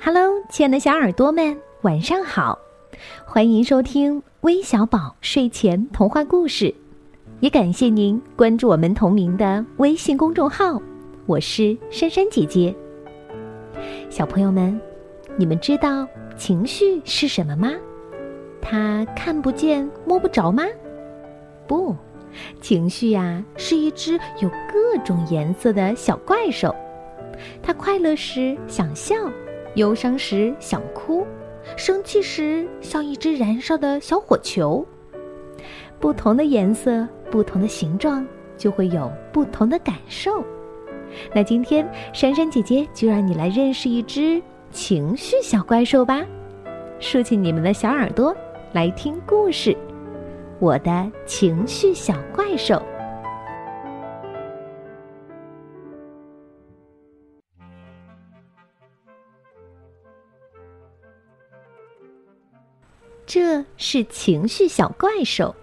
[0.00, 2.56] Hello，亲爱的小耳朵们，晚上好！
[3.26, 6.72] 欢迎收听微小宝睡前童话故事，
[7.40, 10.80] 也感谢您关注我们同名的微信公众号。
[11.26, 12.72] 我是珊珊姐姐。
[14.08, 14.80] 小朋友们，
[15.36, 16.06] 你们知道
[16.36, 17.72] 情绪是什么吗？
[18.62, 20.62] 它看不见摸不着吗？
[21.66, 21.94] 不，
[22.60, 26.72] 情绪呀是一只有各种颜色的小怪兽，
[27.60, 29.16] 它快乐时想笑。
[29.78, 31.24] 忧伤时想哭，
[31.76, 34.84] 生气时像一只燃烧的小火球。
[36.00, 40.44] 不同的颜色，不同的形状，就会有不同的感受。
[41.32, 46.26] 那今天，珊珊姐姐就让你来认识一只情绪小怪兽吧。
[46.98, 48.34] 竖起你们的小耳朵，
[48.72, 49.76] 来听故事。
[50.58, 52.82] 我的情绪小怪兽。
[63.28, 65.54] 这是情绪小怪兽。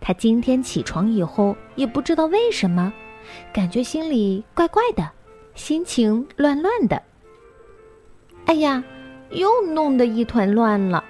[0.00, 2.92] 他今天起床以后，也不知道为什么，
[3.52, 5.10] 感觉心里怪怪的，
[5.56, 7.02] 心情乱乱的。
[8.46, 8.82] 哎呀，
[9.30, 11.02] 又弄得一团乱了！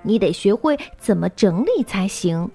[0.00, 2.50] 你得学会怎么整理才行。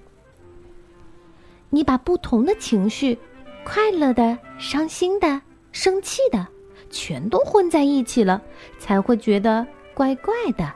[1.70, 3.16] 你把不同的情绪，
[3.64, 5.40] 快乐的、伤心的、
[5.70, 6.44] 生气的，
[6.90, 8.42] 全都混在一起了，
[8.80, 10.74] 才会觉得怪怪的。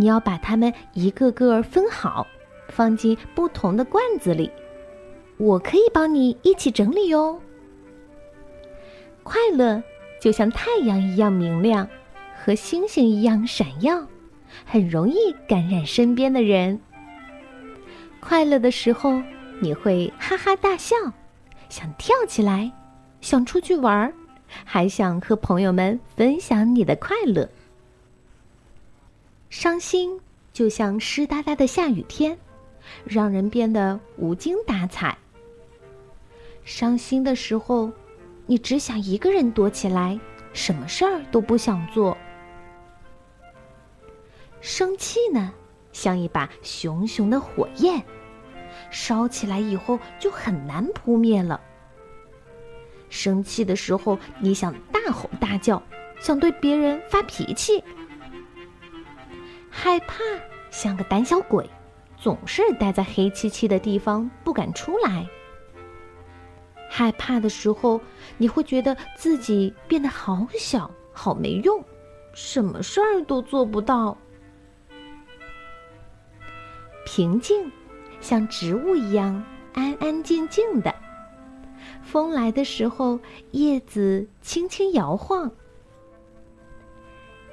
[0.00, 2.26] 你要把它们一个个分好，
[2.70, 4.50] 放进不同的罐子里。
[5.36, 7.38] 我可以帮你一起整理哟。
[9.22, 9.82] 快乐
[10.18, 11.86] 就像太阳一样明亮，
[12.42, 14.06] 和星星一样闪耀，
[14.64, 15.14] 很容易
[15.46, 16.80] 感染身边的人。
[18.20, 19.20] 快乐的时候，
[19.60, 20.96] 你会哈哈大笑，
[21.68, 22.72] 想跳起来，
[23.20, 24.14] 想出去玩儿，
[24.64, 27.46] 还想和朋友们分享你的快乐。
[29.50, 30.18] 伤心
[30.52, 32.38] 就像湿哒哒的下雨天，
[33.04, 35.18] 让人变得无精打采。
[36.64, 37.90] 伤心的时候，
[38.46, 40.18] 你只想一个人躲起来，
[40.52, 42.16] 什么事儿都不想做。
[44.60, 45.52] 生气呢，
[45.92, 48.00] 像一把熊熊的火焰，
[48.88, 51.60] 烧起来以后就很难扑灭了。
[53.08, 55.82] 生气的时候，你想大吼大叫，
[56.20, 57.82] 想对别人发脾气。
[59.82, 60.22] 害怕
[60.70, 61.66] 像个胆小鬼，
[62.14, 65.26] 总是待在黑漆漆的地方不敢出来。
[66.90, 67.98] 害怕的时候，
[68.36, 71.82] 你会觉得自己变得好小、好没用，
[72.34, 74.18] 什么事儿都做不到。
[77.06, 77.72] 平静，
[78.20, 79.42] 像植物一样
[79.72, 80.94] 安安静静的。
[82.02, 83.18] 风来的时候，
[83.52, 85.50] 叶子轻轻摇晃。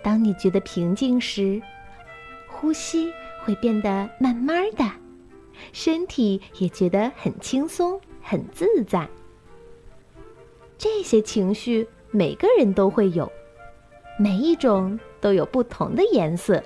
[0.04, 1.62] 当你觉得平静时，
[2.60, 3.14] 呼吸
[3.44, 4.84] 会变得慢慢的，
[5.72, 9.08] 身体也觉得很轻松、很自在。
[10.76, 13.32] 这些情绪每个人都会有，
[14.20, 16.64] 每一种都有不同的颜色。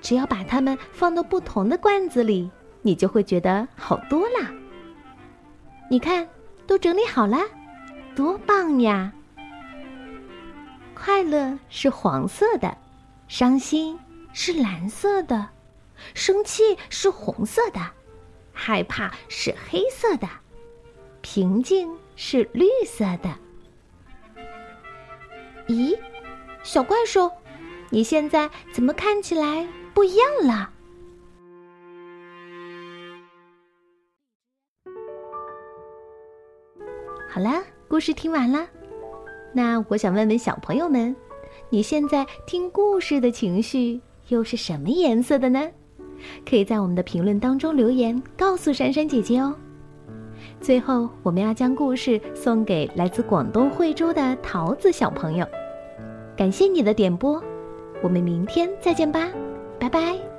[0.00, 2.50] 只要把它们放到不同的罐子里，
[2.80, 4.50] 你就会觉得好多啦。
[5.90, 6.26] 你看，
[6.66, 7.36] 都整理好了，
[8.16, 9.12] 多棒呀！
[10.94, 12.74] 快乐是黄色的。
[13.30, 13.96] 伤心
[14.32, 15.48] 是蓝色的，
[16.14, 17.80] 生气是红色的，
[18.52, 20.28] 害怕是黑色的，
[21.20, 23.32] 平静是绿色的。
[25.68, 25.96] 咦，
[26.64, 27.30] 小怪兽，
[27.88, 29.64] 你现在怎么看起来
[29.94, 30.68] 不一样了？
[37.28, 38.68] 好了，故事听完了，
[39.52, 41.14] 那我想问问小朋友们。
[41.72, 45.68] 你现在听故事的情绪又是什么颜色的呢？
[46.44, 49.54] 可以在我们的评论当中留言告诉珊珊姐姐哦。
[50.60, 55.46] 最后，我们要将故事送给来自广东惠州的桃子小朋友，
[56.36, 57.42] 感谢你的点播，
[58.02, 59.28] 我们明天再见吧，
[59.78, 60.29] 拜拜。